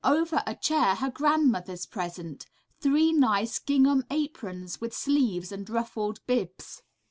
Over 0.03 0.41
a 0.47 0.55
chair 0.55 0.95
her 0.95 1.11
grandmother's 1.11 1.85
present, 1.85 2.47
three 2.79 3.13
nice 3.13 3.59
gingham 3.59 4.03
aprons, 4.09 4.81
with 4.81 4.95
sleeves 4.95 5.51
and 5.51 5.69
ruffled 5.69 6.25
bibs. 6.25 6.81